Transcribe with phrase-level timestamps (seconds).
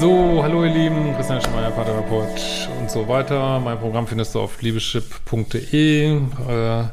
[0.00, 3.60] So, hallo ihr Lieben, Christian Schemeier, Paartherapeut und so weiter.
[3.60, 6.16] Mein Programm findest du auf liebeschip.de.
[6.48, 6.84] Äh,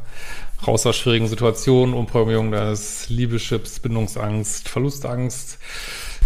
[0.67, 5.57] raus aus schwierigen Situationen, Umprogrammierung deines Liebeschips, Bindungsangst, Verlustangst,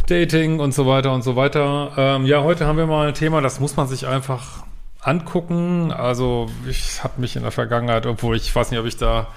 [0.07, 1.91] Dating und so weiter und so weiter.
[1.97, 4.63] Ähm, ja, heute haben wir mal ein Thema, das muss man sich einfach
[5.01, 5.91] angucken.
[5.91, 9.27] Also ich habe mich in der Vergangenheit, obwohl ich weiß nicht, ob ich da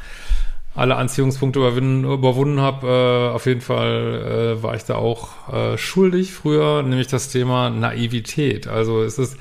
[0.75, 2.86] alle Anziehungspunkte überwunden habe.
[2.86, 7.70] Äh, auf jeden Fall äh, war ich da auch äh, schuldig früher, nämlich das Thema
[7.70, 8.66] Naivität.
[8.66, 9.36] Also es ist,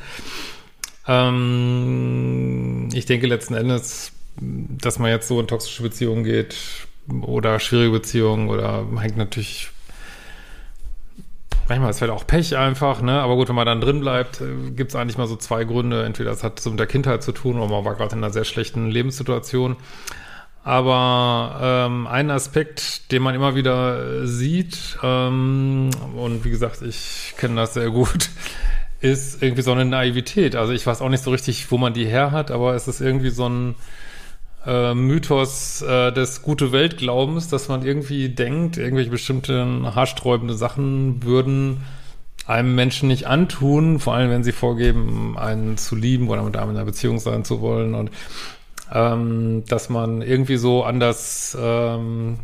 [1.08, 6.56] ähm, ich denke letzten Endes, dass man jetzt so in toxische Beziehungen geht
[7.22, 9.70] oder schwierige Beziehungen oder hängt natürlich
[11.68, 13.22] manchmal ist vielleicht auch Pech einfach, ne?
[13.22, 16.03] Aber gut, wenn man dann drin bleibt, äh, gibt es eigentlich mal so zwei Gründe.
[16.03, 18.34] Entweder es hat so mit der Kindheit zu tun oder man war gerade in einer
[18.34, 19.78] sehr schlechten Lebenssituation.
[20.64, 27.56] Aber ähm, ein Aspekt, den man immer wieder sieht, ähm, und wie gesagt, ich kenne
[27.56, 28.30] das sehr gut,
[29.02, 30.56] ist irgendwie so eine Naivität.
[30.56, 33.02] Also ich weiß auch nicht so richtig, wo man die her hat, aber es ist
[33.02, 33.75] irgendwie so ein
[34.66, 41.84] äh, Mythos äh, des gute Weltglaubens, dass man irgendwie denkt, irgendwelche bestimmten haarsträubende Sachen würden
[42.46, 46.72] einem Menschen nicht antun, vor allem wenn sie vorgeben, einen zu lieben oder mit einem
[46.72, 47.96] in einer Beziehung sein zu wollen.
[47.96, 48.12] Und
[48.92, 52.40] ähm, dass man irgendwie so an das ähm,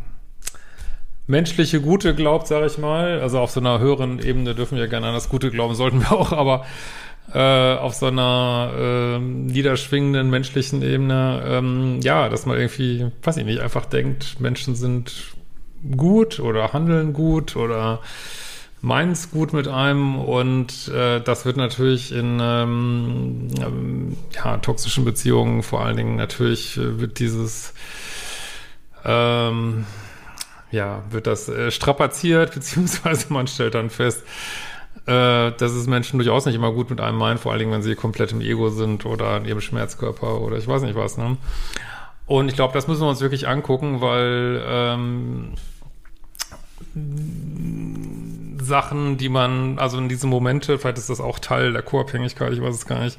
[1.28, 3.20] menschliche Gute glaubt, sage ich mal.
[3.22, 6.12] Also auf so einer höheren Ebene dürfen wir gerne an das Gute glauben, sollten wir
[6.18, 6.66] auch, aber
[7.34, 13.46] äh, auf so einer äh, niederschwingenden menschlichen Ebene, ähm, ja, dass man irgendwie, weiß ich
[13.46, 15.36] nicht, einfach denkt, Menschen sind
[15.96, 18.00] gut oder handeln gut oder
[18.82, 25.64] meins gut mit einem und äh, das wird natürlich in ähm, ähm, ja, toxischen Beziehungen
[25.64, 27.74] vor allen Dingen natürlich äh, wird dieses
[29.04, 29.86] ähm,
[30.72, 34.24] ja, wird das äh, strapaziert, beziehungsweise man stellt dann fest,
[35.06, 37.82] äh, dass es Menschen durchaus nicht immer gut mit einem meinen, vor allen Dingen, wenn
[37.82, 41.38] sie komplett im Ego sind oder in ihrem Schmerzkörper oder ich weiß nicht was, ne?
[42.28, 45.54] Und ich glaube, das müssen wir uns wirklich angucken, weil ähm,
[48.62, 52.62] Sachen, die man, also in diesen Momente, vielleicht ist das auch Teil der Co-Abhängigkeit, ich
[52.62, 53.18] weiß es gar nicht,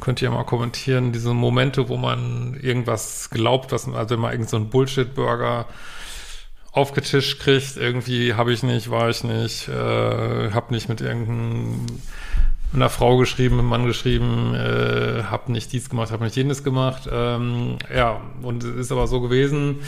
[0.00, 4.32] könnt ihr ja mal kommentieren, diese Momente, wo man irgendwas glaubt, was, also wenn man
[4.32, 5.66] irgend so Bullshit-Burger
[6.72, 13.16] aufgetischt kriegt, irgendwie habe ich nicht, war ich nicht, äh, hab nicht mit irgendeiner Frau
[13.16, 17.08] geschrieben, mit einem Mann geschrieben, äh, hab nicht dies gemacht, hab nicht jenes gemacht.
[17.10, 19.80] Ähm, ja, und es ist aber so gewesen,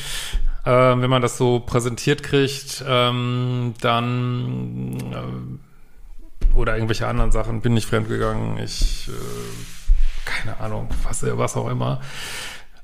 [0.70, 7.86] wenn man das so präsentiert kriegt, ähm, dann äh, oder irgendwelche anderen Sachen, bin ich
[7.86, 9.12] fremdgegangen, ich äh,
[10.24, 12.00] keine Ahnung, was, was auch immer.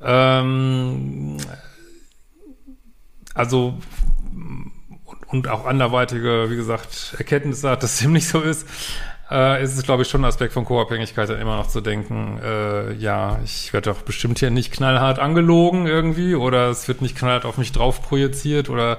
[0.00, 1.36] Ähm,
[3.34, 3.78] also
[5.28, 8.66] und, auch anderweitige, wie gesagt, Erkenntnisse hat, dass dem nicht so ist
[9.30, 12.40] äh, ist es, glaube ich, schon ein Aspekt von Co-Abhängigkeit, dann immer noch zu denken,
[12.42, 17.16] äh, ja, ich werde doch bestimmt hier nicht knallhart angelogen irgendwie oder es wird nicht
[17.16, 18.98] knallhart auf mich drauf projiziert oder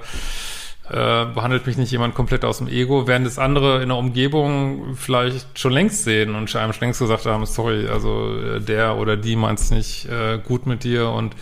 [0.88, 4.96] äh, behandelt mich nicht jemand komplett aus dem Ego, während es andere in der Umgebung
[4.96, 9.16] vielleicht schon längst sehen und einem schon längst gesagt haben, sorry, also äh, der oder
[9.16, 11.34] die meint es nicht äh, gut mit dir und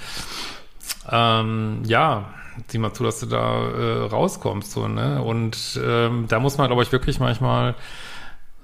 [1.11, 2.35] ähm, ja,
[2.67, 5.23] sieh mal zu, dass du da äh, rauskommst so, ne?
[5.23, 7.75] Und ähm, da muss man, glaube ich, wirklich manchmal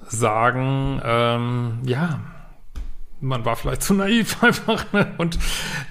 [0.07, 2.19] sagen, ähm, ja,
[3.21, 4.91] man war vielleicht zu naiv einfach.
[4.93, 5.13] Ne?
[5.17, 5.37] Und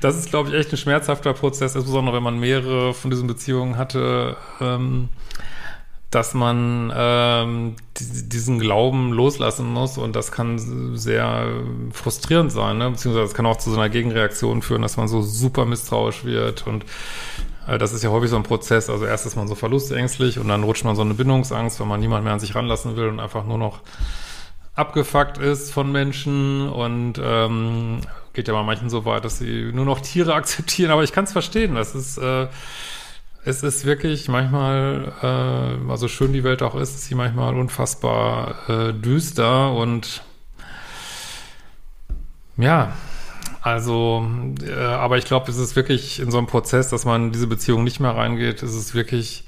[0.01, 3.77] das ist, glaube ich, echt ein schmerzhafter Prozess, insbesondere wenn man mehrere von diesen Beziehungen
[3.77, 5.09] hatte, ähm,
[6.11, 11.49] dass man ähm, diesen Glauben loslassen muss und das kann sehr
[11.91, 12.91] frustrierend sein, ne?
[12.91, 16.69] beziehungsweise es kann auch zu so einer Gegenreaktion führen, dass man so super misstrauisch wird
[16.69, 16.85] und
[17.67, 18.91] das ist ja häufig so ein Prozess.
[18.91, 22.01] Also erst ist man so verlustängstlich und dann rutscht man so eine Bindungsangst, weil man
[22.01, 23.81] niemand mehr an sich ranlassen will und einfach nur noch
[24.75, 28.01] abgefuckt ist von Menschen und ähm,
[28.33, 31.25] geht ja bei manchen so weit, dass sie nur noch Tiere akzeptieren, aber ich kann
[31.25, 31.75] es verstehen.
[31.75, 32.49] Das ist, äh,
[33.45, 38.69] es ist wirklich manchmal, äh, also schön die Welt auch ist, ist sie manchmal unfassbar
[38.69, 40.23] äh, düster und
[42.57, 42.93] ja,
[43.65, 44.29] also,
[44.63, 47.47] äh, aber ich glaube, es ist wirklich in so einem Prozess, dass man in diese
[47.47, 49.45] Beziehung nicht mehr reingeht, ist es wirklich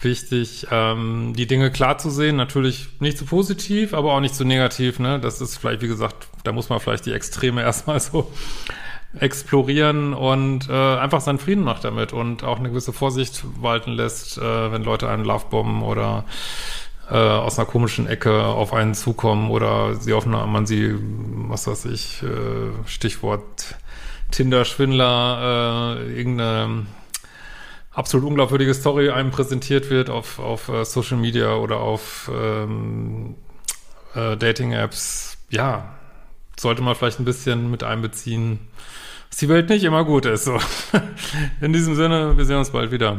[0.00, 2.36] wichtig, ähm, die Dinge klar zu sehen.
[2.36, 5.00] Natürlich nicht zu positiv, aber auch nicht zu negativ.
[5.00, 5.20] Ne?
[5.20, 8.32] Das ist vielleicht, wie gesagt, da muss man vielleicht die Extreme erstmal so
[9.18, 14.38] explorieren und äh, einfach seinen Frieden macht damit und auch eine gewisse Vorsicht walten lässt,
[14.38, 16.24] äh, wenn Leute einen Lovebomben oder
[17.10, 20.94] äh, aus einer komischen Ecke auf einen zukommen oder sie auf einer, man sie,
[21.48, 23.74] was weiß ich, äh, Stichwort
[24.30, 26.86] Tinder-Schwindler, äh, irgendeine
[27.92, 33.34] absolut unglaubwürdige Story einem präsentiert wird auf, auf uh, Social Media oder auf ähm,
[34.14, 35.94] äh, Dating-Apps, ja,
[36.58, 38.60] sollte man vielleicht ein bisschen mit einbeziehen,
[39.28, 40.44] dass die Welt nicht immer gut ist.
[40.44, 40.58] So.
[41.60, 43.18] In diesem Sinne, wir sehen uns bald wieder.